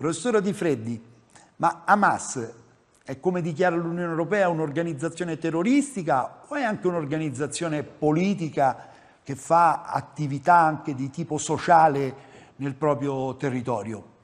[0.00, 0.98] Professore Di Freddi,
[1.56, 2.54] ma Hamas
[3.04, 8.88] è come dichiara l'Unione Europea un'organizzazione terroristica o è anche un'organizzazione politica
[9.22, 12.14] che fa attività anche di tipo sociale
[12.56, 14.20] nel proprio territorio?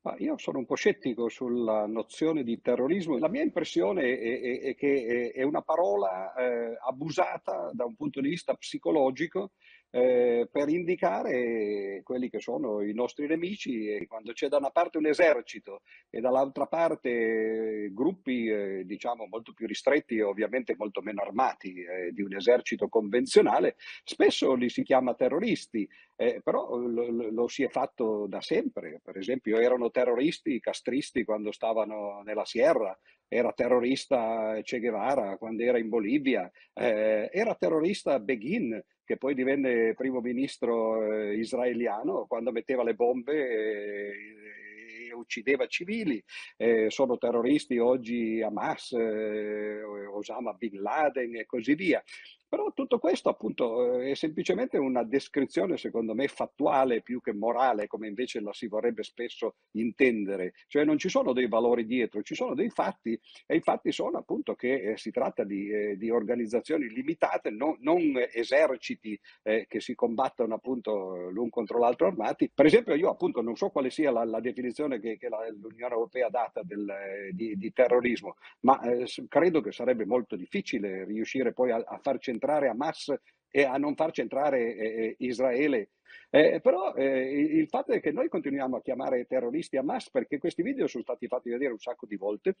[0.00, 3.16] Ma io sono un po' scettico sulla nozione di terrorismo.
[3.16, 8.20] La mia impressione è, è- è che è una parola eh, abusata da un punto
[8.20, 9.52] di vista psicologico
[9.90, 14.98] eh, per indicare quelli che sono i nostri nemici e quando c'è da una parte
[14.98, 21.22] un esercito e dall'altra parte gruppi, eh, diciamo, molto più ristretti e ovviamente molto meno
[21.22, 25.88] armati eh, di un esercito convenzionale, spesso li si chiama terroristi,
[26.22, 29.00] eh, però lo, lo- lo si è fatto da sempre.
[29.02, 32.96] Per esempio, erano terroristi i castristi quando stavano nella Sierra,
[33.28, 39.94] era terrorista Che Guevara quando era in Bolivia, eh, era terrorista Begin che poi divenne
[39.94, 46.22] primo ministro eh, israeliano quando metteva le bombe e, e uccideva civili.
[46.56, 52.02] Eh, sono terroristi oggi Hamas, eh, Osama Bin Laden e così via.
[52.50, 58.08] Però tutto questo appunto è semplicemente una descrizione, secondo me, fattuale più che morale, come
[58.08, 60.54] invece la si vorrebbe spesso intendere.
[60.66, 64.18] Cioè non ci sono dei valori dietro, ci sono dei fatti e i fatti sono
[64.18, 69.78] appunto che eh, si tratta di, eh, di organizzazioni limitate, non, non eserciti eh, che
[69.78, 72.50] si combattono appunto l'un contro l'altro armati.
[72.52, 75.94] Per esempio io appunto non so quale sia la, la definizione che, che la, l'Unione
[75.94, 81.04] Europea ha data del, eh, di, di, terrorismo, ma eh, credo che sarebbe molto difficile
[81.04, 83.14] riuscire poi a, a far centrare centrare Hamas
[83.50, 85.90] e a non far centrare eh, eh, Israele.
[86.30, 90.62] Eh, però eh, il fatto è che noi continuiamo a chiamare terroristi Hamas perché questi
[90.62, 92.56] video sono stati fatti vedere un sacco di volte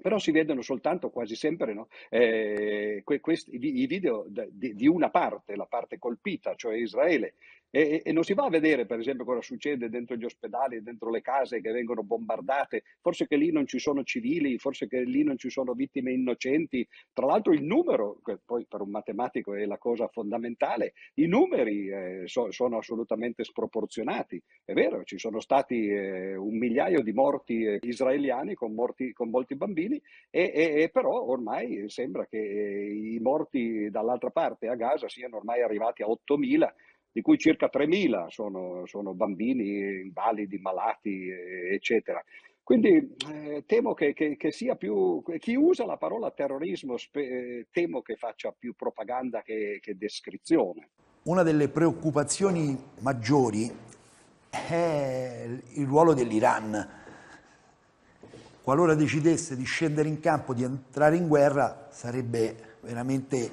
[0.00, 1.88] però si vedono soltanto quasi sempre no?
[2.08, 7.34] eh, que- questi, i video di, di, una parte, la parte colpita, cioè Israele,
[7.70, 11.10] e, e, non si va a vedere per esempio cosa succede dentro gli ospedali, dentro
[11.10, 15.22] le case che vengono bombardate, forse che lì non ci sono civili, forse che lì
[15.22, 19.64] non ci sono vittime innocenti, tra l'altro il numero, che poi per un matematico è
[19.66, 25.88] la cosa fondamentale, i numeri eh, so, sono assolutamente sproporzionati, è vero, ci sono stati
[25.88, 30.00] eh, un migliaio di morti eh, israeliani con, morti, con molti bambini,
[30.30, 35.62] e, e, e però ormai sembra che i morti dall'altra parte a Gaza siano ormai
[35.62, 36.68] arrivati a 8.000
[37.10, 42.22] di cui circa 3.000 sono, sono bambini invalidi, malati, eccetera.
[42.62, 48.02] Quindi eh, temo che, che, che, sia più, chi usa la parola terrorismo, spe, temo
[48.02, 50.90] che faccia più propaganda che, che descrizione.
[51.22, 53.70] Una delle preoccupazioni maggiori
[54.50, 56.96] è il ruolo dell'Iran
[58.68, 63.50] qualora decidesse di scendere in campo, di entrare in guerra, sarebbe veramente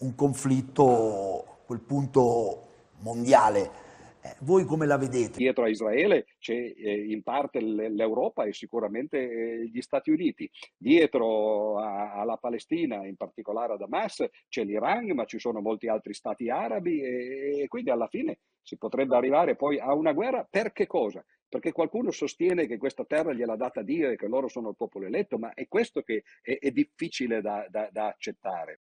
[0.00, 2.71] un conflitto a quel punto
[3.02, 3.90] mondiale.
[4.24, 5.36] Eh, voi come la vedete?
[5.38, 10.48] Dietro a Israele c'è eh, in parte l'Europa e sicuramente eh, gli Stati Uniti.
[10.76, 16.14] Dietro a, alla Palestina, in particolare ad Hamas, c'è l'Iran, ma ci sono molti altri
[16.14, 20.86] stati arabi e, quindi alla fine si potrebbe arrivare poi a una guerra per che
[20.86, 21.24] cosa?
[21.52, 25.04] perché qualcuno sostiene che questa terra gliel'ha data Dio e che loro sono il popolo
[25.04, 28.80] eletto, ma è questo che è, è difficile da, da, da accettare.